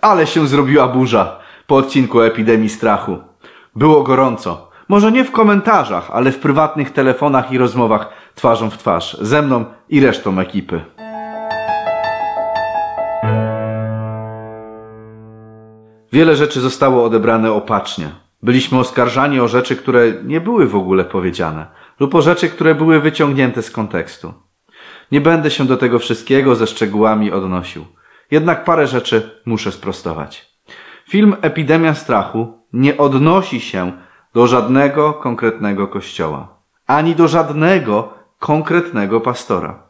Ale 0.00 0.26
się 0.26 0.46
zrobiła 0.46 0.88
burza 0.88 1.38
po 1.66 1.76
odcinku 1.76 2.20
epidemii 2.20 2.68
strachu. 2.68 3.18
Było 3.76 4.02
gorąco. 4.02 4.70
Może 4.88 5.12
nie 5.12 5.24
w 5.24 5.32
komentarzach, 5.32 6.10
ale 6.12 6.32
w 6.32 6.38
prywatnych 6.38 6.90
telefonach 6.90 7.52
i 7.52 7.58
rozmowach 7.58 8.08
twarzą 8.34 8.70
w 8.70 8.78
twarz. 8.78 9.16
Ze 9.20 9.42
mną 9.42 9.64
i 9.88 10.00
resztą 10.00 10.38
ekipy. 10.38 10.80
Wiele 16.12 16.36
rzeczy 16.36 16.60
zostało 16.60 17.04
odebrane 17.04 17.52
opacznie. 17.52 18.10
Byliśmy 18.42 18.78
oskarżani 18.78 19.40
o 19.40 19.48
rzeczy, 19.48 19.76
które 19.76 20.12
nie 20.24 20.40
były 20.40 20.66
w 20.66 20.76
ogóle 20.76 21.04
powiedziane, 21.04 21.66
lub 22.00 22.14
o 22.14 22.22
rzeczy, 22.22 22.48
które 22.48 22.74
były 22.74 23.00
wyciągnięte 23.00 23.62
z 23.62 23.70
kontekstu. 23.70 24.34
Nie 25.12 25.20
będę 25.20 25.50
się 25.50 25.64
do 25.64 25.76
tego 25.76 25.98
wszystkiego 25.98 26.56
ze 26.56 26.66
szczegółami 26.66 27.32
odnosił. 27.32 27.84
Jednak 28.30 28.64
parę 28.64 28.86
rzeczy 28.86 29.40
muszę 29.46 29.72
sprostować. 29.72 30.58
Film 31.08 31.36
Epidemia 31.42 31.94
Strachu 31.94 32.58
nie 32.72 32.96
odnosi 32.96 33.60
się 33.60 33.92
do 34.34 34.46
żadnego 34.46 35.12
konkretnego 35.12 35.88
kościoła, 35.88 36.62
ani 36.86 37.14
do 37.14 37.28
żadnego 37.28 38.14
konkretnego 38.38 39.20
pastora. 39.20 39.82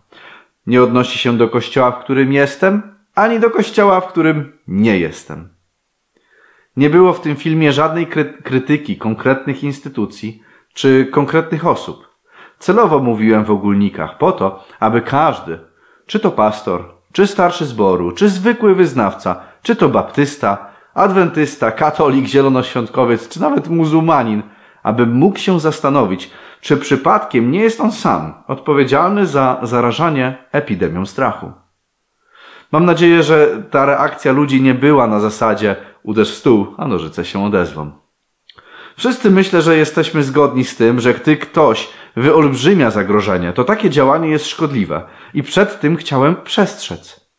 Nie 0.67 0.83
odnosi 0.83 1.19
się 1.19 1.37
do 1.37 1.49
kościoła, 1.49 1.91
w 1.91 2.05
którym 2.05 2.33
jestem, 2.33 2.99
ani 3.15 3.41
do 3.41 3.51
kościoła, 3.51 4.01
w 4.01 4.09
którym 4.09 4.59
nie 4.69 4.99
jestem. 4.99 5.49
Nie 6.77 6.91
było 6.91 7.13
w 7.13 7.21
tym 7.21 7.37
filmie 7.37 7.73
żadnej 7.73 8.07
krytyki 8.45 8.97
konkretnych 8.97 9.65
instytucji 9.65 10.43
czy 10.75 11.07
konkretnych 11.07 11.67
osób. 11.67 12.09
Celowo 12.59 12.99
mówiłem 12.99 13.45
w 13.45 13.51
ogólnikach 13.51 14.19
po 14.19 14.33
to, 14.33 14.65
aby 14.81 15.03
każdy, 15.03 15.59
czy 16.07 16.21
to 16.21 16.31
pastor, 16.31 16.98
czy 17.19 17.27
starszy 17.27 17.67
zboru, 17.67 18.13
czy 18.13 18.29
zwykły 18.29 18.75
wyznawca, 18.75 19.41
czy 19.63 19.77
to 19.77 19.89
baptysta, 19.89 20.67
adwentysta, 20.95 21.71
katolik, 21.71 22.27
zielonoświątkowiec, 22.27 23.29
czy 23.29 23.41
nawet 23.41 23.69
muzułmanin, 23.69 24.43
aby 24.83 25.07
mógł 25.07 25.39
się 25.39 25.61
zastanowić, 25.61 26.31
czy 26.61 26.77
przypadkiem 26.77 27.51
nie 27.51 27.61
jest 27.61 27.81
on 27.81 27.93
sam 27.93 28.35
odpowiedzialny 28.47 29.27
za 29.27 29.61
zarażanie 29.63 30.37
epidemią 30.53 31.07
strachu. 31.07 31.53
Mam 32.73 32.85
nadzieję, 32.85 33.23
że 33.23 33.63
ta 33.71 33.87
reakcja 33.87 34.33
ludzi 34.33 34.63
nie 34.63 34.75
była 34.75 35.07
na 35.07 35.21
zasadzie 35.21 35.77
uderz 36.03 36.31
w 36.31 36.39
stół, 36.39 36.67
a 36.77 36.87
nożyce 36.87 37.25
się 37.25 37.45
odezwą. 37.45 37.91
Wszyscy 38.99 39.31
myślę, 39.31 39.63
że 39.63 39.77
jesteśmy 39.77 40.23
zgodni 40.23 40.65
z 40.65 40.77
tym, 40.77 41.01
że 41.01 41.15
gdy 41.15 41.37
ktoś 41.37 41.89
wyolbrzymia 42.17 42.91
zagrożenie, 42.91 43.53
to 43.53 43.65
takie 43.65 43.91
działanie 43.91 44.29
jest 44.29 44.47
szkodliwe 44.47 45.03
i 45.35 45.43
przed 45.43 45.81
tym 45.81 45.97
chciałem 45.97 46.37
przestrzec. 46.37 47.31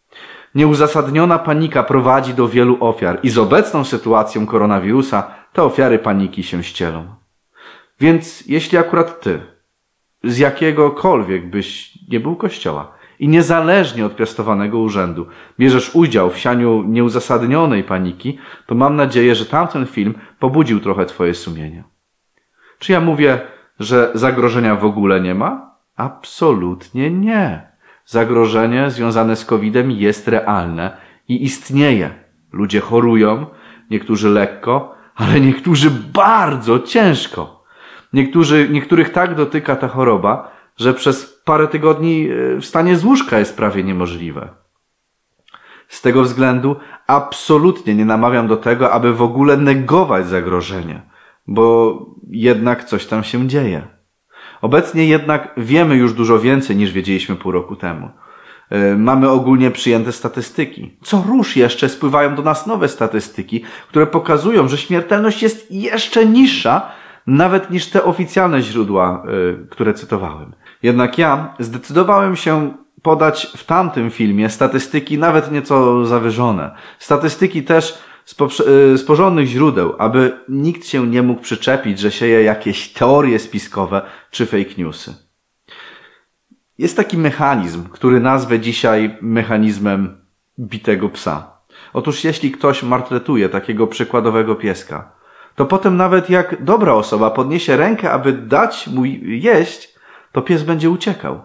Nieuzasadniona 0.55 1.39
panika 1.39 1.83
prowadzi 1.83 2.33
do 2.33 2.47
wielu 2.47 2.77
ofiar 2.79 3.19
i 3.23 3.29
z 3.29 3.37
obecną 3.37 3.83
sytuacją 3.83 4.45
koronawirusa 4.45 5.31
te 5.53 5.63
ofiary 5.63 5.99
paniki 5.99 6.43
się 6.43 6.63
ścielą. 6.63 7.15
Więc 7.99 8.43
jeśli 8.47 8.77
akurat 8.77 9.21
ty, 9.21 9.41
z 10.23 10.37
jakiegokolwiek 10.37 11.49
byś 11.49 11.97
nie 12.09 12.19
był 12.19 12.35
kościoła, 12.35 12.98
i 13.19 13.27
niezależnie 13.27 14.05
od 14.05 14.15
piastowanego 14.15 14.79
urzędu 14.79 15.27
bierzesz 15.59 15.95
udział 15.95 16.29
w 16.29 16.37
sianiu 16.37 16.83
nieuzasadnionej 16.83 17.83
paniki, 17.83 18.37
to 18.65 18.75
mam 18.75 18.95
nadzieję, 18.95 19.35
że 19.35 19.45
tamten 19.45 19.85
film 19.85 20.13
pobudził 20.39 20.79
trochę 20.79 21.05
twoje 21.05 21.33
sumienie. 21.33 21.83
Czy 22.79 22.91
ja 22.91 23.01
mówię, 23.01 23.39
że 23.79 24.11
zagrożenia 24.13 24.75
w 24.75 24.85
ogóle 24.85 25.21
nie 25.21 25.35
ma? 25.35 25.75
Absolutnie 25.95 27.11
nie. 27.11 27.69
Zagrożenie 28.05 28.91
związane 28.91 29.35
z 29.35 29.45
COVID-em 29.45 29.91
jest 29.91 30.27
realne 30.27 30.97
i 31.27 31.43
istnieje. 31.43 32.09
Ludzie 32.51 32.79
chorują, 32.79 33.45
niektórzy 33.89 34.29
lekko, 34.29 34.95
ale 35.15 35.41
niektórzy 35.41 35.91
bardzo 36.13 36.79
ciężko. 36.79 37.63
Niektórzy, 38.13 38.67
niektórych 38.71 39.11
tak 39.11 39.35
dotyka 39.35 39.75
ta 39.75 39.87
choroba, 39.87 40.51
że 40.77 40.93
przez 40.93 41.38
parę 41.49 41.67
tygodni 41.67 42.29
e, 42.29 42.61
wstanie 42.61 42.95
z 42.95 43.03
łóżka 43.03 43.39
jest 43.39 43.57
prawie 43.57 43.83
niemożliwe. 43.83 44.49
Z 45.87 46.01
tego 46.01 46.23
względu 46.23 46.75
absolutnie 47.07 47.95
nie 47.95 48.05
namawiam 48.05 48.47
do 48.47 48.57
tego, 48.57 48.91
aby 48.91 49.13
w 49.13 49.21
ogóle 49.21 49.57
negować 49.57 50.27
zagrożenie, 50.27 51.01
bo 51.47 51.97
jednak 52.29 52.83
coś 52.83 53.05
tam 53.05 53.23
się 53.23 53.47
dzieje. 53.47 53.87
Obecnie 54.61 55.05
jednak 55.05 55.53
wiemy 55.57 55.95
już 55.95 56.13
dużo 56.13 56.39
więcej 56.39 56.75
niż 56.75 56.91
wiedzieliśmy 56.91 57.35
pół 57.35 57.51
roku 57.51 57.75
temu. 57.75 58.09
E, 58.69 58.95
mamy 58.95 59.29
ogólnie 59.29 59.71
przyjęte 59.71 60.11
statystyki. 60.11 60.97
Co 61.03 61.23
rusz 61.27 61.55
jeszcze 61.55 61.89
spływają 61.89 62.35
do 62.35 62.41
nas 62.41 62.67
nowe 62.67 62.87
statystyki, 62.87 63.63
które 63.87 64.07
pokazują, 64.07 64.67
że 64.67 64.77
śmiertelność 64.77 65.43
jest 65.43 65.71
jeszcze 65.71 66.25
niższa 66.25 66.91
nawet 67.27 67.71
niż 67.71 67.87
te 67.87 68.03
oficjalne 68.03 68.61
źródła, 68.61 69.23
e, 69.63 69.67
które 69.69 69.93
cytowałem. 69.93 70.53
Jednak 70.83 71.17
ja 71.17 71.53
zdecydowałem 71.59 72.35
się 72.35 72.73
podać 73.01 73.47
w 73.57 73.63
tamtym 73.63 74.11
filmie 74.11 74.49
statystyki 74.49 75.17
nawet 75.17 75.51
nieco 75.51 76.05
zawyżone. 76.05 76.75
Statystyki 76.99 77.63
też 77.63 77.99
z, 78.25 78.59
y, 78.59 78.97
z 78.97 79.03
porządnych 79.03 79.47
źródeł, 79.47 79.95
aby 79.97 80.39
nikt 80.49 80.87
się 80.87 81.07
nie 81.07 81.21
mógł 81.21 81.41
przyczepić, 81.41 81.99
że 81.99 82.11
sieje 82.11 82.43
jakieś 82.43 82.93
teorie 82.93 83.39
spiskowe 83.39 84.01
czy 84.31 84.45
fake 84.45 84.73
newsy. 84.77 85.15
Jest 86.77 86.97
taki 86.97 87.17
mechanizm, 87.17 87.83
który 87.89 88.19
nazwę 88.19 88.59
dzisiaj 88.59 89.17
mechanizmem 89.21 90.17
bitego 90.59 91.09
psa. 91.09 91.51
Otóż 91.93 92.23
jeśli 92.23 92.51
ktoś 92.51 92.83
martretuje 92.83 93.49
takiego 93.49 93.87
przykładowego 93.87 94.55
pieska, 94.55 95.11
to 95.55 95.65
potem 95.65 95.97
nawet 95.97 96.29
jak 96.29 96.63
dobra 96.63 96.93
osoba 96.93 97.31
podniesie 97.31 97.77
rękę, 97.77 98.11
aby 98.11 98.33
dać 98.33 98.87
mu 98.87 99.05
jeść, 99.05 99.98
to 100.31 100.41
pies 100.41 100.63
będzie 100.63 100.89
uciekał. 100.89 101.41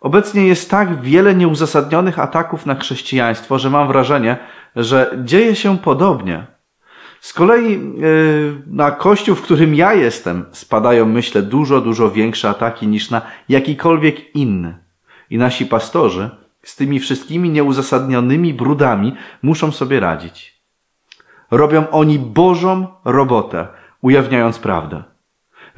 Obecnie 0.00 0.46
jest 0.46 0.70
tak 0.70 1.00
wiele 1.00 1.34
nieuzasadnionych 1.34 2.18
ataków 2.18 2.66
na 2.66 2.74
chrześcijaństwo, 2.74 3.58
że 3.58 3.70
mam 3.70 3.88
wrażenie, 3.88 4.36
że 4.76 5.18
dzieje 5.24 5.56
się 5.56 5.78
podobnie. 5.78 6.46
Z 7.20 7.32
kolei 7.32 7.72
yy, 7.72 8.62
na 8.66 8.90
kościół, 8.90 9.34
w 9.34 9.42
którym 9.42 9.74
ja 9.74 9.94
jestem, 9.94 10.44
spadają, 10.52 11.06
myślę, 11.06 11.42
dużo, 11.42 11.80
dużo 11.80 12.10
większe 12.10 12.48
ataki 12.48 12.88
niż 12.88 13.10
na 13.10 13.22
jakikolwiek 13.48 14.36
inny. 14.36 14.78
I 15.30 15.38
nasi 15.38 15.66
pastorzy 15.66 16.30
z 16.62 16.76
tymi 16.76 17.00
wszystkimi 17.00 17.50
nieuzasadnionymi 17.50 18.54
brudami 18.54 19.16
muszą 19.42 19.72
sobie 19.72 20.00
radzić. 20.00 20.60
Robią 21.50 21.90
oni 21.90 22.18
Bożą 22.18 22.86
robotę, 23.04 23.68
ujawniając 24.02 24.58
prawdę. 24.58 25.02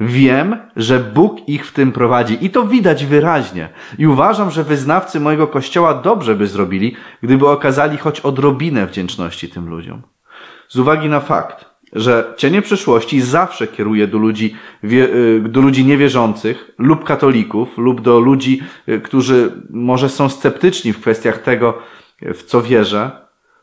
Wiem, 0.05 0.55
że 0.75 0.99
Bóg 0.99 1.49
ich 1.49 1.67
w 1.67 1.73
tym 1.73 1.91
prowadzi 1.91 2.45
i 2.45 2.49
to 2.49 2.67
widać 2.67 3.05
wyraźnie. 3.05 3.69
I 3.97 4.07
uważam, 4.07 4.51
że 4.51 4.63
wyznawcy 4.63 5.19
mojego 5.19 5.47
kościoła 5.47 5.93
dobrze 5.93 6.35
by 6.35 6.47
zrobili, 6.47 6.95
gdyby 7.21 7.49
okazali 7.49 7.97
choć 7.97 8.19
odrobinę 8.19 8.87
wdzięczności 8.87 9.49
tym 9.49 9.69
ludziom. 9.69 10.01
Z 10.69 10.79
uwagi 10.79 11.09
na 11.09 11.19
fakt, 11.19 11.65
że 11.93 12.33
cienie 12.37 12.61
przyszłości 12.61 13.21
zawsze 13.21 13.67
kieruje 13.67 14.07
do 14.07 14.17
ludzi, 14.17 14.55
y, 14.83 15.43
do 15.49 15.61
ludzi 15.61 15.85
niewierzących 15.85 16.71
lub 16.77 17.03
katolików 17.03 17.77
lub 17.77 18.01
do 18.01 18.19
ludzi, 18.19 18.61
y, 18.89 19.01
którzy 19.01 19.51
może 19.69 20.09
są 20.09 20.29
sceptyczni 20.29 20.93
w 20.93 21.01
kwestiach 21.01 21.37
tego, 21.37 21.77
w 22.21 22.43
co 22.43 22.61
wierzę, 22.61 23.11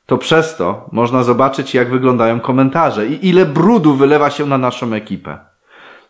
to 0.06 0.18
przez 0.18 0.56
to 0.56 0.88
można 0.92 1.22
zobaczyć, 1.22 1.74
jak 1.74 1.90
wyglądają 1.90 2.40
komentarze 2.40 3.06
i 3.06 3.28
ile 3.28 3.46
brudu 3.46 3.94
wylewa 3.94 4.30
się 4.30 4.46
na 4.46 4.58
naszą 4.58 4.92
ekipę. 4.92 5.49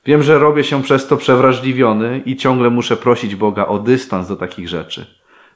Wiem, 0.06 0.22
że 0.22 0.38
robię 0.38 0.64
się 0.64 0.82
przez 0.82 1.06
to 1.06 1.16
przewrażliwiony 1.16 2.22
i 2.26 2.36
ciągle 2.36 2.70
muszę 2.70 2.96
prosić 2.96 3.36
Boga 3.36 3.66
o 3.66 3.78
dystans 3.78 4.28
do 4.28 4.36
takich 4.36 4.68
rzeczy. 4.68 5.06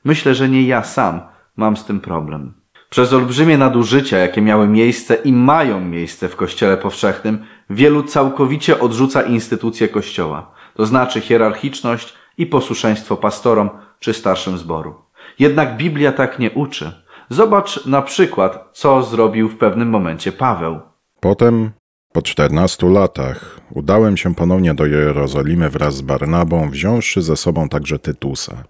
Myślę, 0.04 0.34
że 0.34 0.48
nie 0.48 0.62
ja 0.62 0.82
sam 0.82 1.20
mam 1.56 1.76
z 1.76 1.84
tym 1.84 2.00
problem. 2.00 2.54
Przez 2.90 3.12
olbrzymie 3.12 3.58
nadużycia, 3.58 4.18
jakie 4.18 4.42
miały 4.42 4.68
miejsce 4.68 5.14
i 5.14 5.32
mają 5.32 5.80
miejsce 5.80 6.28
w 6.28 6.36
Kościele 6.36 6.76
powszechnym, 6.76 7.44
wielu 7.70 8.02
całkowicie 8.02 8.80
odrzuca 8.80 9.22
instytucje 9.22 9.88
Kościoła, 9.88 10.50
to 10.74 10.86
znaczy 10.86 11.20
hierarchiczność 11.20 12.14
i 12.38 12.46
posłuszeństwo 12.46 13.16
pastorom 13.16 13.70
czy 13.98 14.12
starszym 14.12 14.58
zboru. 14.58 14.94
Jednak 15.38 15.76
Biblia 15.76 16.12
tak 16.12 16.38
nie 16.38 16.50
uczy. 16.50 16.92
Zobacz 17.28 17.86
na 17.86 18.02
przykład, 18.02 18.68
co 18.72 19.02
zrobił 19.02 19.48
w 19.48 19.56
pewnym 19.56 19.88
momencie 19.90 20.32
Paweł. 20.32 20.80
Potem 21.20 21.70
po 22.14 22.22
czternastu 22.22 22.88
latach 22.88 23.60
udałem 23.70 24.16
się 24.16 24.34
ponownie 24.34 24.74
do 24.74 24.86
Jerozolimy 24.86 25.70
wraz 25.70 25.94
z 25.96 26.02
Barnabą, 26.02 26.70
wziąwszy 26.70 27.22
ze 27.22 27.36
sobą 27.36 27.68
także 27.68 27.98
Tytusa. 27.98 28.64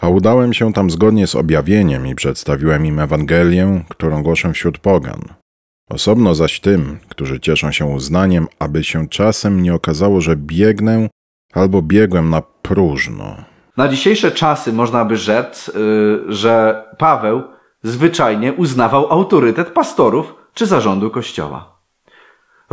A 0.00 0.08
udałem 0.08 0.54
się 0.54 0.72
tam 0.72 0.90
zgodnie 0.90 1.26
z 1.26 1.34
objawieniem 1.34 2.06
i 2.06 2.14
przedstawiłem 2.14 2.86
im 2.86 3.00
Ewangelię, 3.00 3.84
którą 3.88 4.22
głoszę 4.22 4.52
wśród 4.52 4.78
pogan. 4.78 5.20
Osobno 5.90 6.34
zaś 6.34 6.60
tym, 6.60 6.98
którzy 7.08 7.40
cieszą 7.40 7.72
się 7.72 7.86
uznaniem, 7.86 8.46
aby 8.58 8.84
się 8.84 9.08
czasem 9.08 9.62
nie 9.62 9.74
okazało, 9.74 10.20
że 10.20 10.36
biegnę 10.36 11.08
albo 11.52 11.82
biegłem 11.82 12.30
na 12.30 12.42
próżno. 12.42 13.36
Na 13.76 13.88
dzisiejsze 13.88 14.32
czasy 14.32 14.72
można 14.72 15.04
by 15.04 15.16
rzec, 15.16 15.70
yy, 15.74 16.24
że 16.28 16.84
Paweł 16.98 17.42
zwyczajnie 17.82 18.52
uznawał 18.52 19.12
autorytet 19.12 19.70
pastorów 19.70 20.34
czy 20.54 20.66
zarządu 20.66 21.10
kościoła. 21.10 21.73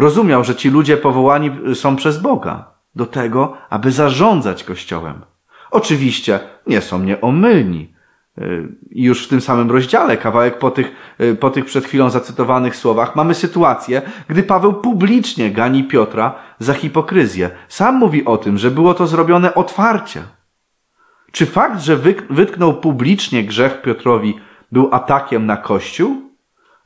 Rozumiał, 0.01 0.43
że 0.43 0.55
ci 0.55 0.69
ludzie 0.69 0.97
powołani 0.97 1.51
są 1.73 1.95
przez 1.95 2.19
Boga 2.19 2.65
do 2.95 3.05
tego, 3.05 3.57
aby 3.69 3.91
zarządzać 3.91 4.63
kościołem. 4.63 5.21
Oczywiście 5.71 6.39
nie 6.67 6.81
są 6.81 6.99
nieomylni. 6.99 7.93
Y, 8.37 8.67
już 8.91 9.25
w 9.25 9.29
tym 9.29 9.41
samym 9.41 9.71
rozdziale, 9.71 10.17
kawałek 10.17 10.59
po 10.59 10.71
tych, 10.71 11.15
y, 11.21 11.35
po 11.35 11.49
tych 11.49 11.65
przed 11.65 11.85
chwilą 11.85 12.09
zacytowanych 12.09 12.75
słowach, 12.75 13.15
mamy 13.15 13.33
sytuację, 13.33 14.01
gdy 14.27 14.43
Paweł 14.43 14.73
publicznie 14.73 15.51
gani 15.51 15.83
Piotra 15.83 16.35
za 16.59 16.73
hipokryzję. 16.73 17.49
Sam 17.67 17.95
mówi 17.95 18.25
o 18.25 18.37
tym, 18.37 18.57
że 18.57 18.71
było 18.71 18.93
to 18.93 19.07
zrobione 19.07 19.55
otwarcie. 19.55 20.21
Czy 21.31 21.45
fakt, 21.45 21.81
że 21.81 21.95
wytknął 22.29 22.73
publicznie 22.73 23.43
grzech 23.43 23.81
Piotrowi, 23.81 24.39
był 24.71 24.89
atakiem 24.91 25.45
na 25.45 25.57
Kościół? 25.57 26.21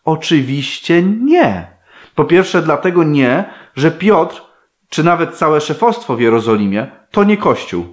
Oczywiście 0.06 1.04
nie. 1.04 1.75
Po 2.16 2.26
pierwsze, 2.26 2.62
dlatego 2.62 3.04
nie, 3.04 3.46
że 3.76 3.92
Piotr, 3.92 4.42
czy 4.90 5.04
nawet 5.04 5.36
całe 5.36 5.62
szefostwo 5.62 6.16
w 6.16 6.22
Jerozolimie, 6.22 6.92
to 7.12 7.24
nie 7.24 7.38
Kościół, 7.38 7.86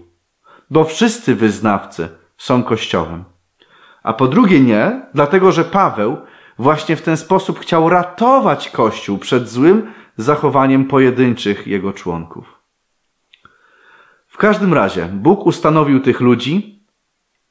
bo 0.71 0.85
wszyscy 0.85 1.35
wyznawcy 1.35 2.09
są 2.39 2.63
Kościołem. 2.63 3.25
A 4.03 4.13
po 4.13 4.29
drugie 4.29 4.61
nie, 4.61 5.03
dlatego 5.15 5.53
że 5.53 5.65
Paweł 5.65 6.17
właśnie 6.59 6.97
w 6.97 7.03
ten 7.03 7.17
sposób 7.17 7.61
chciał 7.61 7.89
ratować 7.89 8.71
Kościół 8.71 9.19
przed 9.19 9.49
złym 9.49 9.93
zachowaniem 10.17 10.85
pojedynczych 10.85 11.67
jego 11.67 11.93
członków. 11.93 12.63
W 14.29 14.37
każdym 14.37 14.75
razie 14.75 15.07
Bóg 15.07 15.47
ustanowił 15.47 16.01
tych 16.01 16.21
ludzi 16.21 16.83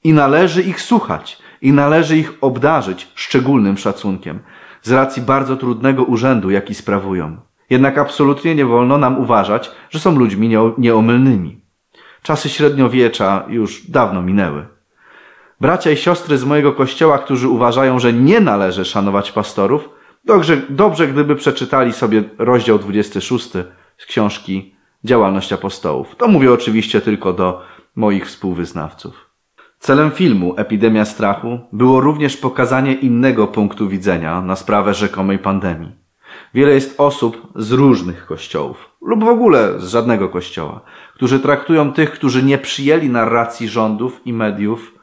i 0.04 0.14
należy 0.14 0.62
ich 0.64 0.82
słuchać 0.82 1.38
i 1.62 1.74
należy 1.74 2.18
ich 2.18 2.34
obdarzyć 2.42 3.08
szczególnym 3.16 3.78
szacunkiem 3.78 4.40
z 4.82 4.92
racji 4.92 5.22
bardzo 5.22 5.58
trudnego 5.58 6.04
urzędu, 6.04 6.50
jaki 6.50 6.76
sprawują. 6.76 7.38
Jednak 7.70 7.98
absolutnie 7.98 8.56
nie 8.56 8.66
wolno 8.66 8.98
nam 8.98 9.20
uważać, 9.20 9.72
że 9.90 10.00
są 10.00 10.16
ludźmi 10.16 10.58
nieomylnymi. 10.78 11.62
Czasy 12.24 12.50
średniowiecza 12.50 13.46
już 13.48 13.88
dawno 13.88 14.22
minęły. 14.22 14.66
Bracia 15.62 15.92
i 15.92 15.98
siostry 15.98 16.38
z 16.38 16.44
mojego 16.44 16.74
kościoła, 16.74 17.18
którzy 17.18 17.50
uważają, 17.50 18.00
że 18.00 18.14
nie 18.14 18.40
należy 18.40 18.86
szanować 18.86 19.32
pastorów, 19.32 19.90
dobrze, 20.26 20.58
dobrze 20.70 21.08
gdyby 21.08 21.36
przeczytali 21.36 21.94
sobie 21.94 22.24
rozdział 22.38 22.80
26 22.80 23.50
z 23.98 24.06
książki 24.06 24.76
Działalność 25.04 25.54
apostołów. 25.54 26.16
To 26.16 26.28
mówię 26.28 26.54
oczywiście 26.54 27.02
tylko 27.02 27.34
do 27.34 27.62
moich 27.96 28.28
współwyznawców. 28.28 29.31
Celem 29.82 30.12
filmu 30.12 30.54
Epidemia 30.58 31.06
Strachu 31.06 31.60
było 31.72 32.02
również 32.02 32.38
pokazanie 32.38 32.94
innego 32.94 33.48
punktu 33.48 33.90
widzenia 33.90 34.42
na 34.42 34.56
sprawę 34.56 34.94
rzekomej 34.94 35.40
pandemii. 35.40 35.92
Wiele 36.54 36.72
jest 36.74 37.00
osób 37.00 37.48
z 37.56 37.72
różnych 37.72 38.26
kościołów 38.26 38.90
lub 39.02 39.24
w 39.24 39.28
ogóle 39.28 39.80
z 39.80 39.88
żadnego 39.88 40.30
kościoła, 40.30 40.82
którzy 41.16 41.40
traktują 41.40 41.94
tych, 41.94 42.12
którzy 42.12 42.44
nie 42.44 42.58
przyjęli 42.58 43.10
narracji 43.10 43.68
rządów 43.70 44.22
i 44.26 44.34
mediów 44.34 44.94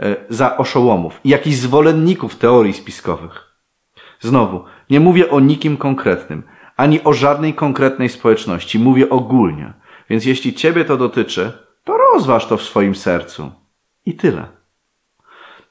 e, 0.00 0.16
za 0.28 0.56
oszołomów 0.56 1.20
jakichś 1.24 1.56
zwolenników 1.56 2.36
teorii 2.36 2.72
spiskowych. 2.72 3.54
Znowu, 4.20 4.64
nie 4.90 5.00
mówię 5.00 5.30
o 5.30 5.40
nikim 5.40 5.76
konkretnym, 5.76 6.42
ani 6.76 7.04
o 7.04 7.12
żadnej 7.12 7.54
konkretnej 7.54 8.08
społeczności, 8.08 8.78
mówię 8.78 9.10
ogólnie. 9.10 9.72
Więc 10.10 10.24
jeśli 10.24 10.54
ciebie 10.54 10.84
to 10.84 10.96
dotyczy, 10.96 11.52
to 11.84 11.96
rozważ 11.96 12.46
to 12.46 12.56
w 12.56 12.62
swoim 12.62 12.94
sercu. 12.94 13.59
I 14.10 14.14
tyle. 14.14 14.46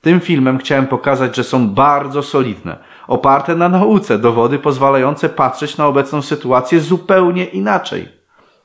Tym 0.01 0.19
filmem 0.19 0.57
chciałem 0.57 0.88
pokazać, 0.88 1.36
że 1.36 1.44
są 1.44 1.69
bardzo 1.69 2.24
solidne, 2.24 2.77
oparte 3.07 3.56
na 3.56 3.69
nauce 3.69 4.19
dowody 4.19 4.59
pozwalające 4.59 5.30
patrzeć 5.30 5.77
na 5.77 5.88
obecną 5.88 6.21
sytuację 6.21 6.80
zupełnie 6.80 7.45
inaczej. 7.45 8.07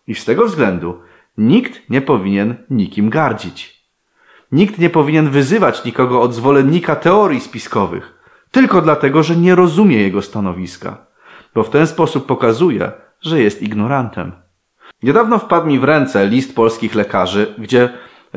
I 0.07 0.15
z 0.15 0.25
tego 0.25 0.47
względu 0.47 1.01
nikt 1.39 1.91
nie 1.91 2.01
powinien 2.01 2.57
nikim 2.71 3.11
gardzić. 3.11 3.85
Nikt 4.53 4.79
nie 4.79 4.91
powinien 4.91 5.31
wyzywać 5.31 5.85
nikogo 5.85 6.21
od 6.23 6.35
zwolennika 6.35 6.97
teorii 6.97 7.41
spiskowych, 7.41 8.15
tylko 8.51 8.83
dlatego, 8.83 9.23
że 9.23 9.37
nie 9.37 9.55
rozumie 9.55 9.97
jego 9.97 10.23
stanowiska, 10.23 11.07
bo 11.55 11.63
w 11.63 11.71
ten 11.71 11.87
sposób 11.87 12.27
pokazuje, 12.27 12.93
że 13.21 13.41
jest 13.41 13.63
ignorantem. 13.63 14.33
Niedawno 15.03 15.39
wpadł 15.39 15.67
mi 15.67 15.79
w 15.79 15.85
ręce 15.85 16.27
list 16.27 16.55
polskich 16.55 16.95
lekarzy, 16.95 17.55
gdzie 17.59 17.89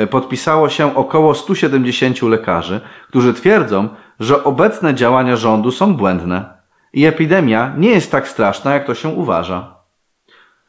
podpisało 0.10 0.70
się 0.70 0.96
około 0.96 1.36
170 1.36 2.22
lekarzy, 2.22 2.82
którzy 3.08 3.34
twierdzą, 3.34 3.90
że 4.20 4.44
obecne 4.44 4.96
działania 4.96 5.36
rządu 5.36 5.72
są 5.72 5.94
błędne 5.94 6.58
i 6.94 7.06
epidemia 7.06 7.74
nie 7.78 7.90
jest 7.90 8.12
tak 8.12 8.28
straszna, 8.28 8.74
jak 8.74 8.88
to 8.88 8.96
się 8.96 9.10
uważa. 9.10 9.78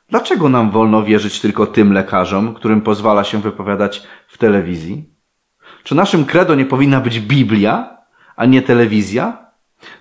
Dlaczego 0.09 0.49
nam 0.49 0.71
wolno 0.71 1.03
wierzyć 1.03 1.41
tylko 1.41 1.67
tym 1.67 1.93
lekarzom, 1.93 2.55
którym 2.55 2.81
pozwala 2.81 3.25
się 3.25 3.41
wypowiadać 3.41 4.03
w 4.29 4.39
telewizji? 4.39 5.11
Czy 5.85 5.95
naszym 5.95 6.25
credo 6.25 6.55
nie 6.55 6.67
powinna 6.67 7.01
być 7.01 7.21
Biblia, 7.21 7.99
a 8.37 8.47
nie 8.47 8.63
telewizja? 8.63 9.47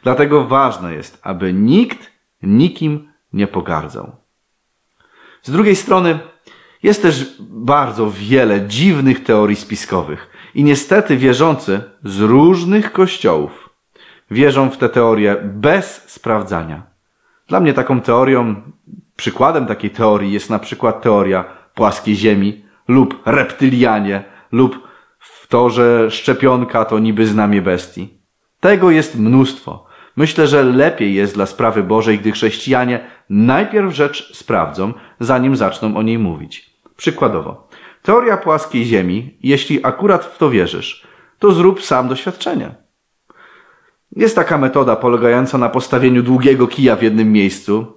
Dlatego 0.04 0.44
ważne 0.44 0.94
jest, 0.94 1.20
aby 1.24 1.54
nikt 1.54 2.12
nikim 2.44 3.12
nie 3.34 3.48
pogardzał. 3.48 4.16
Z 5.42 5.52
drugiej 5.52 5.76
strony, 5.76 6.20
jest 6.88 7.02
też 7.02 7.36
bardzo 7.40 8.12
wiele 8.12 8.62
dziwnych 8.62 9.24
teorii 9.24 9.56
spiskowych 9.56 10.30
i 10.56 10.64
niestety 10.64 11.18
wierzący 11.18 11.82
z 12.04 12.20
różnych 12.20 12.92
kościołów 12.92 13.70
wierzą 14.32 14.70
w 14.70 14.78
te 14.78 14.90
teorie 14.90 15.36
bez 15.44 16.04
sprawdzania. 16.08 16.84
Dla 17.48 17.60
mnie 17.60 17.74
taką 17.74 18.02
teorią, 18.02 18.56
przykładem 19.16 19.66
takiej 19.66 19.90
teorii 19.90 20.32
jest 20.32 20.50
na 20.50 20.60
przykład 20.60 21.02
teoria 21.02 21.46
płaskiej 21.76 22.16
ziemi 22.16 22.66
lub 22.88 23.22
reptylianie 23.26 24.24
lub 24.52 24.88
w 25.20 25.48
to, 25.48 25.70
że 25.70 26.12
szczepionka 26.12 26.86
to 26.86 27.00
niby 27.00 27.28
znamie 27.28 27.62
bestii. 27.62 28.10
Tego 28.60 28.92
jest 28.92 29.20
mnóstwo. 29.20 29.88
Myślę, 30.16 30.48
że 30.48 30.64
lepiej 30.64 31.14
jest 31.14 31.34
dla 31.34 31.46
sprawy 31.46 31.84
Bożej, 31.84 32.20
gdy 32.20 32.32
chrześcijanie 32.32 33.00
najpierw 33.30 33.94
rzecz 33.94 34.36
sprawdzą, 34.36 34.94
zanim 35.20 35.56
zaczną 35.56 35.98
o 35.98 36.02
niej 36.02 36.20
mówić. 36.20 36.77
Przykładowo, 36.98 37.68
teoria 38.02 38.38
płaskiej 38.38 38.86
Ziemi, 38.86 39.38
jeśli 39.44 39.86
akurat 39.86 40.26
w 40.26 40.38
to 40.38 40.50
wierzysz, 40.50 41.08
to 41.40 41.52
zrób 41.52 41.84
sam 41.84 42.08
doświadczenie. 42.08 42.76
Jest 44.16 44.36
taka 44.36 44.58
metoda 44.58 44.96
polegająca 44.96 45.58
na 45.58 45.70
postawieniu 45.70 46.24
długiego 46.24 46.68
kija 46.68 46.96
w 46.96 47.02
jednym 47.02 47.32
miejscu, 47.32 47.94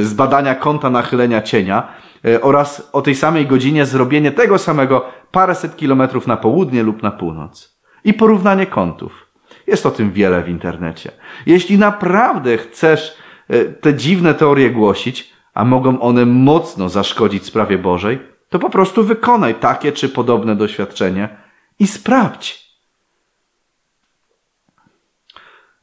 e, 0.00 0.04
zbadania 0.04 0.54
kąta 0.54 0.90
nachylenia 0.90 1.42
cienia 1.42 1.88
e, 2.24 2.40
oraz 2.40 2.90
o 2.92 3.02
tej 3.02 3.14
samej 3.14 3.46
godzinie 3.46 3.86
zrobienie 3.86 4.32
tego 4.32 4.58
samego 4.58 5.06
paręset 5.30 5.76
kilometrów 5.76 6.26
na 6.26 6.36
południe 6.36 6.82
lub 6.82 7.02
na 7.02 7.10
północ. 7.10 7.78
I 8.04 8.14
porównanie 8.14 8.66
kątów. 8.66 9.26
Jest 9.66 9.86
o 9.86 9.90
tym 9.90 10.12
wiele 10.12 10.42
w 10.42 10.48
internecie. 10.48 11.10
Jeśli 11.46 11.78
naprawdę 11.78 12.58
chcesz 12.58 13.16
e, 13.48 13.64
te 13.64 13.94
dziwne 13.94 14.34
teorie 14.34 14.70
głosić, 14.70 15.34
a 15.54 15.64
mogą 15.64 16.00
one 16.00 16.26
mocno 16.26 16.88
zaszkodzić 16.88 17.46
sprawie 17.46 17.78
Bożej, 17.78 18.33
to 18.54 18.58
po 18.58 18.70
prostu 18.70 19.04
wykonaj 19.04 19.54
takie 19.54 19.92
czy 19.92 20.08
podobne 20.08 20.56
doświadczenie 20.56 21.28
i 21.78 21.86
sprawdź. 21.86 22.76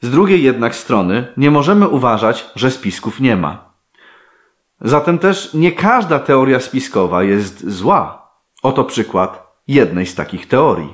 Z 0.02 0.10
drugiej 0.10 0.44
jednak 0.44 0.76
strony 0.76 1.28
nie 1.38 1.52
możemy 1.52 1.88
uważać, 1.88 2.46
że 2.56 2.72
spisków 2.72 3.20
nie 3.20 3.36
ma. 3.36 3.74
Zatem 4.82 5.20
też 5.20 5.54
nie 5.54 5.72
każda 5.72 6.20
teoria 6.20 6.60
spiskowa 6.60 7.24
jest 7.24 7.70
zła. 7.70 8.32
Oto 8.64 8.84
przykład 8.84 9.48
jednej 9.68 10.06
z 10.06 10.16
takich 10.16 10.48
teorii. 10.48 10.94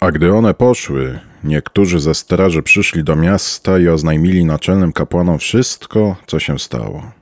A 0.00 0.10
gdy 0.10 0.32
one 0.32 0.54
poszły, 0.54 1.20
niektórzy 1.44 2.00
ze 2.00 2.14
straży 2.14 2.62
przyszli 2.62 3.04
do 3.04 3.16
miasta 3.16 3.78
i 3.78 3.88
oznajmili 3.88 4.44
naczelnym 4.44 4.92
kapłanom 4.92 5.38
wszystko, 5.38 6.16
co 6.26 6.38
się 6.38 6.58
stało. 6.58 7.17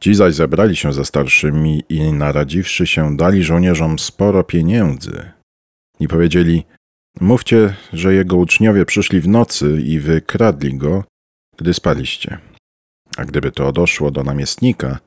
Ci 0.00 0.14
zaś 0.14 0.34
zebrali 0.34 0.76
się 0.76 0.92
ze 0.92 1.04
starszymi 1.04 1.82
i 1.88 2.12
naradziwszy 2.12 2.86
się, 2.86 3.16
dali 3.16 3.44
żołnierzom 3.44 3.98
sporo 3.98 4.44
pieniędzy. 4.44 5.30
I 6.00 6.08
powiedzieli, 6.08 6.64
mówcie, 7.20 7.74
że 7.92 8.14
jego 8.14 8.36
uczniowie 8.36 8.84
przyszli 8.84 9.20
w 9.20 9.28
nocy 9.28 9.82
i 9.84 9.98
wykradli 9.98 10.74
go, 10.76 11.04
gdy 11.56 11.74
spaliście. 11.74 12.38
A 13.16 13.24
gdyby 13.24 13.52
to 13.52 13.72
doszło 13.72 14.10
do 14.10 14.22
namiestnika, 14.22 14.98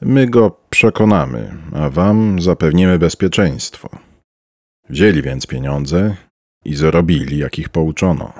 my 0.00 0.26
go 0.26 0.60
przekonamy, 0.70 1.54
a 1.74 1.90
wam 1.90 2.42
zapewnimy 2.42 2.98
bezpieczeństwo. 2.98 3.88
Wzięli 4.88 5.22
więc 5.22 5.46
pieniądze 5.46 6.16
i 6.64 6.74
zrobili, 6.74 7.38
jak 7.38 7.58
ich 7.58 7.68
pouczono. 7.68 8.32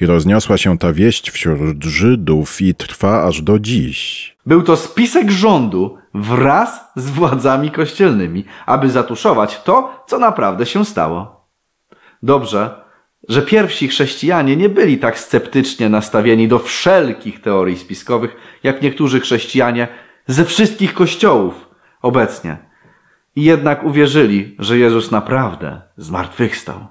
I 0.00 0.06
rozniosła 0.06 0.58
się 0.58 0.78
ta 0.78 0.92
wieść 0.92 1.30
wśród 1.30 1.84
Żydów 1.84 2.60
i 2.62 2.74
trwa 2.74 3.24
aż 3.24 3.42
do 3.42 3.58
dziś. 3.58 4.36
Był 4.46 4.62
to 4.62 4.76
spisek 4.76 5.30
rządu 5.30 5.98
wraz 6.14 6.80
z 6.96 7.10
władzami 7.10 7.70
kościelnymi, 7.70 8.44
aby 8.66 8.90
zatuszować 8.90 9.62
to, 9.62 10.04
co 10.06 10.18
naprawdę 10.18 10.66
się 10.66 10.84
stało. 10.84 11.46
Dobrze, 12.22 12.84
że 13.28 13.42
pierwsi 13.42 13.88
chrześcijanie 13.88 14.56
nie 14.56 14.68
byli 14.68 14.98
tak 14.98 15.18
sceptycznie 15.18 15.88
nastawieni 15.88 16.48
do 16.48 16.58
wszelkich 16.58 17.40
teorii 17.40 17.78
spiskowych, 17.78 18.36
jak 18.62 18.82
niektórzy 18.82 19.20
chrześcijanie 19.20 19.88
ze 20.26 20.44
wszystkich 20.44 20.94
kościołów 20.94 21.68
obecnie. 22.02 22.56
I 23.36 23.44
jednak 23.44 23.84
uwierzyli, 23.84 24.56
że 24.58 24.78
Jezus 24.78 25.10
naprawdę 25.10 25.82
zmartwychwstał. 25.96 26.86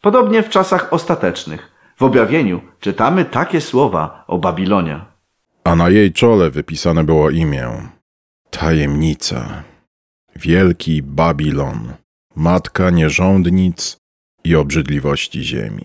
Podobnie 0.00 0.42
w 0.42 0.48
czasach 0.48 0.92
ostatecznych. 0.92 1.79
W 2.00 2.02
objawieniu 2.02 2.60
czytamy 2.80 3.24
takie 3.24 3.60
słowa 3.60 4.24
o 4.26 4.38
Babilonie. 4.38 5.00
A 5.64 5.76
na 5.76 5.88
jej 5.88 6.12
czole 6.12 6.50
wypisane 6.50 7.04
było 7.04 7.30
imię 7.30 7.88
Tajemnica. 8.50 9.62
Wielki 10.36 11.02
Babilon, 11.02 11.92
matka 12.36 12.90
nierządnic 12.90 13.96
i 14.44 14.56
obrzydliwości 14.56 15.42
ziemi. 15.42 15.84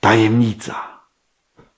Tajemnica. 0.00 0.74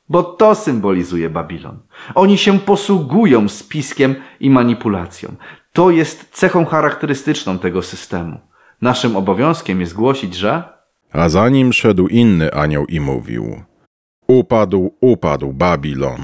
Bo 0.08 0.22
to 0.22 0.54
symbolizuje 0.54 1.30
Babilon. 1.30 1.78
Oni 2.14 2.38
się 2.38 2.58
posługują 2.58 3.48
spiskiem 3.48 4.14
i 4.40 4.50
manipulacją. 4.50 5.36
To 5.72 5.90
jest 5.90 6.28
cechą 6.32 6.64
charakterystyczną 6.64 7.58
tego 7.58 7.82
systemu. 7.82 8.40
Naszym 8.80 9.16
obowiązkiem 9.16 9.80
jest 9.80 9.94
głosić, 9.94 10.34
że 10.34 10.74
A 11.14 11.28
za 11.28 11.48
nim 11.48 11.72
szedł 11.72 12.06
inny 12.06 12.54
anioł 12.54 12.86
i 12.86 13.00
mówił: 13.00 13.62
Upadł, 14.26 14.94
upadł 15.00 15.52
Babilon, 15.52 16.20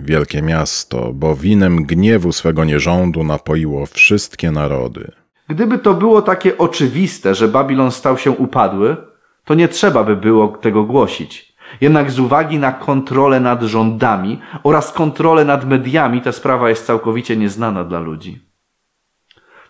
wielkie 0.00 0.42
miasto, 0.42 1.12
bo 1.14 1.36
winem 1.36 1.84
gniewu 1.84 2.32
swego 2.32 2.64
nierządu 2.64 3.24
napoiło 3.24 3.86
wszystkie 3.86 4.50
narody. 4.50 5.12
Gdyby 5.48 5.78
to 5.78 5.94
było 5.94 6.22
takie 6.22 6.58
oczywiste, 6.58 7.34
że 7.34 7.48
Babilon 7.48 7.90
stał 7.90 8.18
się 8.18 8.30
upadły, 8.30 8.96
to 9.44 9.54
nie 9.54 9.68
trzeba 9.68 10.04
by 10.04 10.16
było 10.16 10.48
tego 10.48 10.84
głosić. 10.84 11.52
Jednak 11.80 12.10
z 12.10 12.18
uwagi 12.18 12.58
na 12.58 12.72
kontrolę 12.72 13.40
nad 13.40 13.62
rządami 13.62 14.40
oraz 14.62 14.92
kontrolę 14.92 15.44
nad 15.44 15.64
mediami 15.64 16.20
ta 16.20 16.32
sprawa 16.32 16.68
jest 16.68 16.86
całkowicie 16.86 17.36
nieznana 17.36 17.84
dla 17.84 18.00
ludzi. 18.00 18.40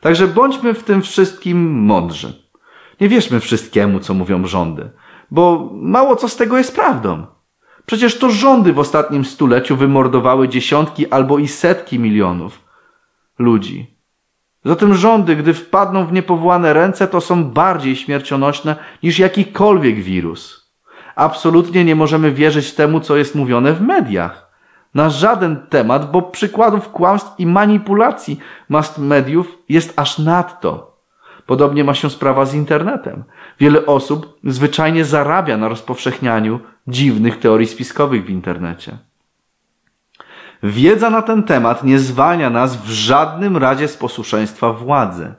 Także 0.01 0.27
bądźmy 0.27 0.75
w 0.75 0.85
tym 0.85 1.03
wszystkim 1.03 1.71
mądrzy. 1.73 2.42
Nie 3.03 3.09
wierzmy 3.09 3.41
wszystkiemu, 3.41 4.01
co 4.01 4.15
mówią 4.15 4.47
rządy, 4.47 4.91
bo 5.31 5.71
mało 5.73 6.17
co 6.17 6.29
z 6.29 6.37
tego 6.37 6.59
jest 6.59 6.75
prawdą. 6.75 7.27
Przecież 7.87 8.19
to 8.19 8.31
rządy 8.31 8.73
w 8.73 8.79
ostatnim 8.79 9.25
stuleciu 9.25 9.77
wymordowały 9.77 10.49
dziesiątki 10.49 11.11
albo 11.11 11.39
i 11.39 11.49
setki 11.49 11.99
milionów 11.99 12.65
ludzi. 13.39 13.97
Zatem 14.65 14.95
rządy, 14.95 15.37
gdy 15.37 15.55
wpadną 15.55 16.07
w 16.07 16.13
niepowołane 16.13 16.73
ręce, 16.73 17.09
to 17.09 17.21
są 17.21 17.45
bardziej 17.45 17.97
śmiercionośne 17.97 18.77
niż 19.03 19.19
jakikolwiek 19.19 19.97
wirus. 19.97 20.73
Absolutnie 21.17 21.85
nie 21.85 21.97
możemy 21.97 22.33
wierzyć 22.33 22.75
temu, 22.75 23.01
co 23.01 23.17
jest 23.17 23.35
mówione 23.35 23.73
w 23.73 23.81
mediach. 23.81 24.51
Na 24.95 25.11
żaden 25.11 25.67
temat, 25.71 26.11
bo 26.11 26.23
przykładów 26.23 26.89
kłamstw 26.89 27.31
i 27.39 27.47
manipulacji 27.47 28.39
mass 28.69 28.99
mediów 28.99 29.59
jest 29.69 29.93
aż 29.97 30.19
nadto. 30.19 30.92
Podobnie 31.47 31.85
ma 31.85 31.95
się 31.95 32.11
sprawa 32.11 32.47
z 32.47 32.55
internetem. 32.55 33.25
Wiele 33.61 33.87
osób 33.87 34.39
zwyczajnie 34.45 35.05
zarabia 35.05 35.57
na 35.57 35.69
rozpowszechnianiu 35.69 36.61
dziwnych 36.87 37.39
teorii 37.39 37.67
spiskowych 37.67 38.25
w 38.25 38.31
internecie. 38.31 38.99
Wiedza 40.63 41.11
na 41.11 41.23
ten 41.23 41.43
temat 41.43 41.85
nie 41.85 41.99
zwalnia 41.99 42.51
nas 42.51 42.77
w 42.77 42.91
żadnym 42.91 43.57
razie 43.57 43.89
z 43.89 43.97
posłuszeństwa 43.97 44.73
władzy. 44.73 45.35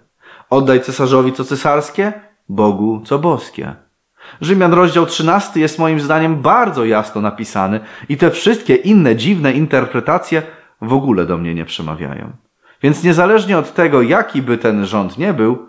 Oddaj 0.50 0.81
cesarzowi 0.81 1.33
co 1.33 1.43
cesarskie, 1.43 2.13
Bogu 2.50 3.01
co 3.05 3.19
boskie. 3.19 3.75
Rzymian 4.41 4.74
rozdział 4.74 5.05
13 5.05 5.60
jest 5.60 5.79
moim 5.79 6.00
zdaniem 6.00 6.41
bardzo 6.41 6.86
jasno 6.86 7.22
napisany 7.22 7.79
i 8.10 8.17
te 8.17 8.31
wszystkie 8.31 8.75
inne 8.75 9.15
dziwne 9.15 9.53
interpretacje 9.53 10.41
w 10.81 10.93
ogóle 10.93 11.25
do 11.25 11.38
mnie 11.38 11.55
nie 11.55 11.65
przemawiają. 11.65 12.31
Więc 12.81 13.03
niezależnie 13.03 13.57
od 13.57 13.74
tego, 13.74 14.01
jaki 14.01 14.41
by 14.41 14.57
ten 14.57 14.86
rząd 14.86 15.17
nie 15.17 15.33
był, 15.33 15.67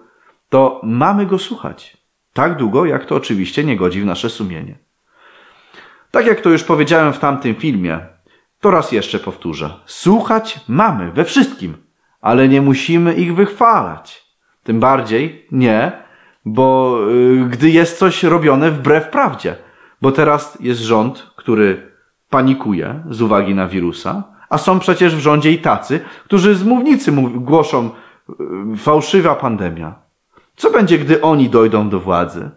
to 0.54 0.80
mamy 0.82 1.26
go 1.26 1.38
słuchać. 1.38 1.96
Tak 2.32 2.56
długo, 2.56 2.86
jak 2.86 3.04
to 3.04 3.16
oczywiście 3.16 3.64
nie 3.64 3.76
godzi 3.76 4.00
w 4.00 4.04
nasze 4.04 4.30
sumienie. 4.30 4.78
Tak 6.10 6.26
jak 6.26 6.40
to 6.40 6.50
już 6.50 6.64
powiedziałem 6.64 7.12
w 7.12 7.18
tamtym 7.18 7.54
filmie, 7.54 8.00
to 8.60 8.70
raz 8.70 8.92
jeszcze 8.92 9.18
powtórzę. 9.18 9.70
Słuchać 9.86 10.60
mamy 10.68 11.12
we 11.12 11.24
wszystkim, 11.24 11.76
ale 12.20 12.48
nie 12.48 12.62
musimy 12.62 13.14
ich 13.14 13.34
wychwalać. 13.34 14.24
Tym 14.62 14.80
bardziej 14.80 15.46
nie, 15.52 15.92
bo 16.44 16.98
y, 17.10 17.46
gdy 17.50 17.70
jest 17.70 17.98
coś 17.98 18.22
robione 18.22 18.70
wbrew 18.70 19.08
prawdzie. 19.08 19.56
Bo 20.02 20.12
teraz 20.12 20.58
jest 20.60 20.80
rząd, 20.80 21.30
który 21.36 21.92
panikuje 22.30 23.04
z 23.10 23.22
uwagi 23.22 23.54
na 23.54 23.68
wirusa, 23.68 24.22
a 24.48 24.58
są 24.58 24.78
przecież 24.78 25.16
w 25.16 25.20
rządzie 25.20 25.52
i 25.52 25.58
tacy, 25.58 26.00
którzy 26.24 26.54
z 26.54 26.64
mównicy 26.64 27.12
głoszą 27.34 27.90
y, 28.70 28.76
fałszywa 28.76 29.34
pandemia. 29.34 30.03
Co 30.56 30.70
będzie, 30.70 30.98
gdy 30.98 31.22
oni 31.22 31.50
dojdą 31.50 31.88
do 31.88 32.00
władzy? 32.00 32.50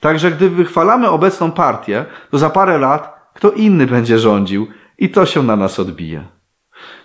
Także 0.00 0.30
gdy 0.30 0.50
wychwalamy 0.50 1.10
obecną 1.10 1.52
partię, 1.52 2.06
to 2.30 2.38
za 2.38 2.50
parę 2.50 2.78
lat 2.78 3.18
kto 3.38 3.50
inny 3.50 3.86
będzie 3.86 4.18
rządził 4.18 4.66
i 4.98 5.10
to 5.10 5.26
się 5.26 5.42
na 5.42 5.56
nas 5.56 5.80
odbije. 5.80 6.24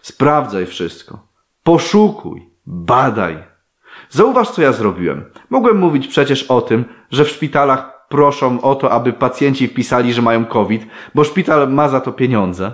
Sprawdzaj 0.02 0.66
wszystko. 0.66 1.28
Poszukuj, 1.64 2.50
badaj. 2.66 3.44
Zauważ, 4.10 4.50
co 4.50 4.62
ja 4.62 4.72
zrobiłem. 4.72 5.26
Mogłem 5.50 5.78
mówić 5.78 6.08
przecież 6.08 6.44
o 6.44 6.62
tym, 6.62 6.86
że 7.12 7.26
w 7.26 7.30
szpitalach 7.30 8.08
proszą 8.10 8.62
o 8.62 8.76
to, 8.76 8.92
aby 8.92 9.14
pacjenci 9.14 9.68
wpisali, 9.68 10.14
że 10.14 10.22
mają 10.22 10.46
COVID, 10.46 10.88
bo 11.16 11.24
szpital 11.24 11.70
ma 11.70 11.90
za 11.90 12.02
to 12.02 12.12
pieniądze. 12.12 12.72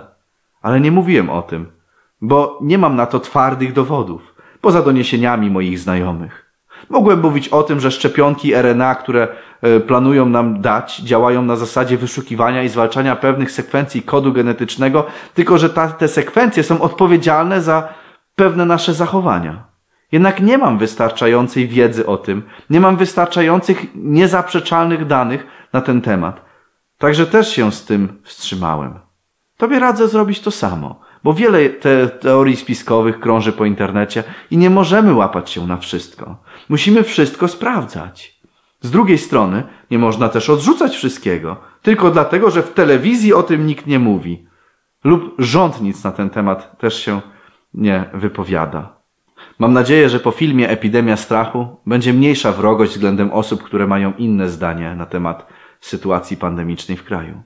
Ale 0.62 0.80
nie 0.80 0.92
mówiłem 0.92 1.30
o 1.30 1.42
tym, 1.42 1.72
bo 2.20 2.58
nie 2.62 2.78
mam 2.78 2.96
na 2.96 3.06
to 3.06 3.20
twardych 3.20 3.72
dowodów, 3.72 4.34
poza 4.60 4.82
doniesieniami 4.82 5.50
moich 5.50 5.78
znajomych. 5.78 6.49
Mogłem 6.88 7.20
mówić 7.20 7.48
o 7.48 7.62
tym, 7.62 7.80
że 7.80 7.90
szczepionki 7.90 8.54
RNA, 8.54 8.94
które 8.94 9.28
e, 9.62 9.80
planują 9.80 10.26
nam 10.26 10.60
dać, 10.60 11.00
działają 11.00 11.42
na 11.42 11.56
zasadzie 11.56 11.96
wyszukiwania 11.96 12.62
i 12.62 12.68
zwalczania 12.68 13.16
pewnych 13.16 13.50
sekwencji 13.50 14.02
kodu 14.02 14.32
genetycznego, 14.32 15.06
tylko 15.34 15.58
że 15.58 15.70
ta, 15.70 15.88
te 15.88 16.08
sekwencje 16.08 16.62
są 16.62 16.80
odpowiedzialne 16.80 17.62
za 17.62 17.88
pewne 18.34 18.64
nasze 18.66 18.94
zachowania. 18.94 19.64
Jednak 20.12 20.40
nie 20.40 20.58
mam 20.58 20.78
wystarczającej 20.78 21.68
wiedzy 21.68 22.06
o 22.06 22.16
tym, 22.16 22.42
nie 22.70 22.80
mam 22.80 22.96
wystarczających 22.96 23.86
niezaprzeczalnych 23.94 25.06
danych 25.06 25.46
na 25.72 25.80
ten 25.80 26.00
temat. 26.00 26.44
Także 26.98 27.26
też 27.26 27.52
się 27.52 27.72
z 27.72 27.84
tym 27.84 28.20
wstrzymałem. 28.22 28.98
Tobie 29.56 29.78
radzę 29.78 30.08
zrobić 30.08 30.40
to 30.40 30.50
samo, 30.50 31.00
bo 31.24 31.34
wiele 31.34 31.68
te 31.68 32.08
teorii 32.08 32.56
spiskowych 32.56 33.20
krąży 33.20 33.52
po 33.52 33.64
internecie 33.64 34.24
i 34.50 34.56
nie 34.56 34.70
możemy 34.70 35.14
łapać 35.14 35.50
się 35.50 35.66
na 35.66 35.76
wszystko. 35.76 36.36
Musimy 36.68 37.02
wszystko 37.02 37.48
sprawdzać. 37.48 38.40
Z 38.80 38.90
drugiej 38.90 39.18
strony 39.18 39.62
nie 39.90 39.98
można 39.98 40.28
też 40.28 40.50
odrzucać 40.50 40.96
wszystkiego, 40.96 41.56
tylko 41.82 42.10
dlatego, 42.10 42.50
że 42.50 42.62
w 42.62 42.72
telewizji 42.72 43.34
o 43.34 43.42
tym 43.42 43.66
nikt 43.66 43.86
nie 43.86 43.98
mówi. 43.98 44.46
Lub 45.04 45.34
rząd 45.38 45.80
nic 45.80 46.04
na 46.04 46.12
ten 46.12 46.30
temat 46.30 46.78
też 46.78 47.04
się 47.04 47.20
nie 47.74 48.10
wypowiada. 48.14 49.00
Mam 49.58 49.72
nadzieję, 49.72 50.08
że 50.08 50.20
po 50.20 50.30
filmie 50.30 50.68
Epidemia 50.68 51.16
Strachu 51.16 51.76
będzie 51.86 52.12
mniejsza 52.12 52.52
wrogość 52.52 52.92
względem 52.92 53.32
osób, 53.32 53.62
które 53.62 53.86
mają 53.86 54.12
inne 54.12 54.48
zdanie 54.48 54.94
na 54.94 55.06
temat 55.06 55.46
sytuacji 55.80 56.36
pandemicznej 56.36 56.96
w 56.96 57.04
kraju. 57.04 57.42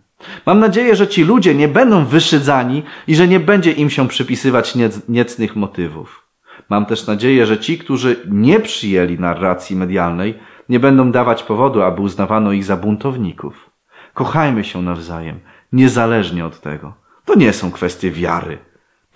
Mam 0.46 0.60
nadzieję, 0.60 0.96
że 0.96 1.08
ci 1.08 1.24
ludzie 1.24 1.54
nie 1.54 1.68
będą 1.68 2.04
wyszydzani 2.04 2.82
i 3.06 3.14
że 3.14 3.28
nie 3.28 3.40
będzie 3.40 3.72
im 3.72 3.90
się 3.90 4.08
przypisywać 4.08 4.74
niecnych 5.08 5.56
motywów. 5.56 6.24
Mam 6.68 6.86
też 6.86 7.06
nadzieję, 7.06 7.46
że 7.46 7.58
ci, 7.58 7.78
którzy 7.78 8.16
nie 8.28 8.60
przyjęli 8.60 9.18
narracji 9.18 9.76
medialnej, 9.76 10.38
nie 10.68 10.80
będą 10.80 11.12
dawać 11.12 11.42
powodu, 11.42 11.82
aby 11.82 12.02
uznawano 12.02 12.52
ich 12.52 12.64
za 12.64 12.76
buntowników. 12.76 13.70
Kochajmy 14.14 14.64
się 14.64 14.82
nawzajem, 14.82 15.40
niezależnie 15.72 16.46
od 16.46 16.60
tego. 16.60 16.94
To 17.24 17.34
nie 17.34 17.52
są 17.52 17.70
kwestie 17.70 18.10
wiary. 18.10 18.58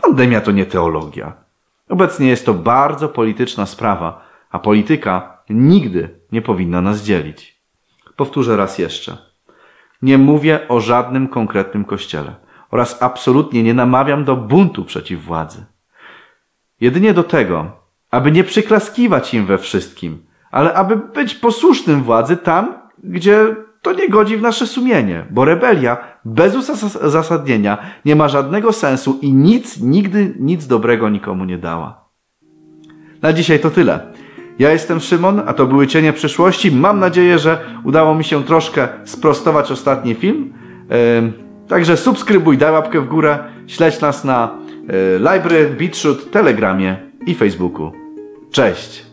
Pandemia 0.03 0.41
to 0.41 0.53
nie 0.53 0.67
teologia. 0.67 1.33
Obecnie 1.89 2.29
jest 2.29 2.47
to 2.47 2.55
bardzo 2.55 3.09
polityczna 3.09 3.67
sprawa, 3.67 4.25
a 4.51 4.59
polityka 4.59 5.43
nigdy 5.51 6.21
nie 6.33 6.43
powinna 6.43 6.81
nas 6.81 7.03
dzielić. 7.03 7.59
Powtórzę 8.17 8.57
raz 8.57 8.79
jeszcze. 8.79 9.28
Nie 10.03 10.19
mówię 10.19 10.69
o 10.69 10.81
żadnym 10.81 11.29
konkretnym 11.29 11.85
kościele 11.85 12.35
oraz 12.71 13.03
absolutnie 13.03 13.63
nie 13.63 13.75
namawiam 13.75 14.25
do 14.25 14.37
buntu 14.37 14.85
przeciw 14.85 15.25
władzy. 15.25 15.65
Jedynie 16.81 17.15
do 17.15 17.23
tego, 17.23 17.71
aby 18.11 18.33
nie 18.33 18.45
przyklaskiwać 18.45 19.35
im 19.35 19.47
we 19.47 19.59
wszystkim, 19.59 20.27
ale 20.51 20.75
aby 20.75 20.97
być 20.97 21.35
posłusznym 21.35 22.03
władzy 22.03 22.37
tam, 22.37 22.75
gdzie 23.05 23.57
to 23.83 23.93
nie 23.93 24.09
godzi 24.09 24.37
w 24.37 24.43
nasze 24.43 24.67
sumienie, 24.67 25.27
bo 25.31 25.45
rebelia 25.45 25.97
bez 26.25 26.71
uzasadnienia 27.03 27.79
nie 28.05 28.17
ma 28.17 28.29
żadnego 28.29 28.73
sensu 28.73 29.19
i 29.23 29.33
nic, 29.33 29.81
nigdy 29.81 30.35
nic 30.39 30.67
dobrego 30.67 31.09
nikomu 31.09 31.45
nie 31.45 31.59
dała. 31.59 32.05
Na 33.23 33.33
dzisiaj 33.33 33.61
to 33.61 33.71
tyle. 33.71 34.13
Ja 34.59 34.73
jestem 34.73 35.01
Szymon, 35.01 35.43
a 35.47 35.55
to 35.55 35.67
były 35.67 35.87
Cienie 35.87 36.13
Przyszłości. 36.13 36.73
Mam 36.73 37.01
nadzieję, 37.01 37.39
że 37.39 37.59
udało 37.85 38.15
mi 38.15 38.25
się 38.25 38.45
troszkę 38.45 38.89
sprostować 39.05 39.71
ostatni 39.71 40.15
film. 40.15 40.53
Także 41.69 41.97
subskrybuj, 41.97 42.59
daj 42.59 42.73
łapkę 42.73 43.01
w 43.01 43.09
górę, 43.09 43.39
śledź 43.67 44.01
nas 44.01 44.25
na 44.25 44.51
e, 44.89 45.19
Library, 45.19 45.71
BitShoot, 45.79 46.31
Telegramie 46.31 46.97
i 47.27 47.35
Facebooku. 47.35 47.93
Cześć! 48.51 49.08